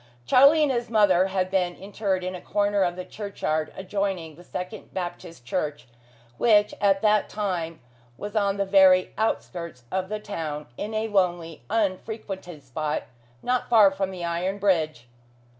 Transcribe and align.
Charlie 0.25 0.63
and 0.63 0.71
his 0.71 0.89
mother 0.89 1.27
had 1.27 1.51
been 1.51 1.75
interred 1.75 2.23
in 2.23 2.33
a 2.33 2.41
corner 2.41 2.81
of 2.81 2.95
the 2.95 3.05
churchyard 3.05 3.71
adjoining 3.75 4.33
the 4.35 4.43
second 4.43 4.91
Baptist 4.95 5.45
Church, 5.45 5.87
which 6.39 6.73
at 6.81 7.03
that 7.03 7.29
time 7.29 7.81
was 8.17 8.35
on 8.35 8.57
the 8.57 8.65
very 8.65 9.13
outskirts 9.15 9.83
of 9.91 10.09
the 10.09 10.19
town, 10.19 10.65
in 10.75 10.95
a 10.95 11.07
lonely, 11.07 11.61
unfrequented 11.69 12.63
spot, 12.63 13.03
not 13.43 13.69
far 13.69 13.91
from 13.91 14.09
the 14.09 14.25
iron 14.25 14.57
bridge. 14.57 15.07